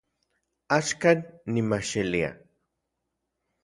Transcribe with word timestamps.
Axkan 0.77 1.19
nimajxilia 1.53 2.31